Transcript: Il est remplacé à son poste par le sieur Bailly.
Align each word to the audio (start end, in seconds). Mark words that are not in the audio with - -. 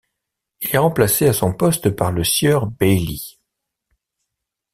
Il 0.61 0.71
est 0.73 0.79
remplacé 0.79 1.27
à 1.27 1.33
son 1.33 1.53
poste 1.53 1.91
par 1.91 2.11
le 2.11 2.23
sieur 2.23 2.65
Bailly. 2.65 3.37